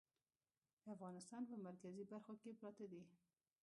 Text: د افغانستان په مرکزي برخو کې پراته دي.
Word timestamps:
د 0.83 0.85
افغانستان 0.95 1.41
په 1.49 1.55
مرکزي 1.65 2.03
برخو 2.11 2.33
کې 2.41 2.57
پراته 2.59 2.85
دي. 2.91 3.01